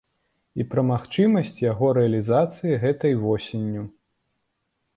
І 0.61 0.65
пра 0.71 0.81
магчымасць 0.91 1.59
яго 1.71 1.91
рэалізацыі 1.99 2.81
гэтай 2.85 3.13
восенню. 3.27 3.87